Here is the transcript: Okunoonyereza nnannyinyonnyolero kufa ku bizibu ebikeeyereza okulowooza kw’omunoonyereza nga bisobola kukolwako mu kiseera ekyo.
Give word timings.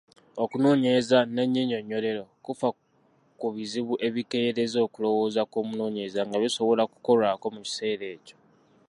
Okunoonyereza 0.43 1.17
nnannyinyonnyolero 1.25 2.23
kufa 2.45 2.67
ku 3.39 3.47
bizibu 3.55 3.93
ebikeeyereza 4.07 4.79
okulowooza 4.87 5.41
kw’omunoonyereza 5.51 6.21
nga 6.27 6.37
bisobola 6.43 6.83
kukolwako 6.91 7.45
mu 7.55 7.61
kiseera 7.67 8.05
ekyo. 8.15 8.35